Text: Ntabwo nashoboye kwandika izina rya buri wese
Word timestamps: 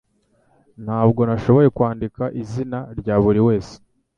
Ntabwo 0.83 1.21
nashoboye 1.27 1.67
kwandika 1.77 2.23
izina 2.41 2.79
rya 2.99 3.15
buri 3.23 3.41
wese 3.47 3.73